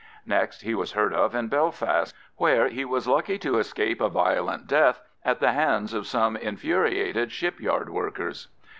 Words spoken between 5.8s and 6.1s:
of